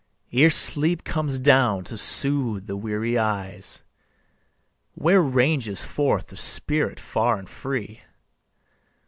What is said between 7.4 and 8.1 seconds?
free?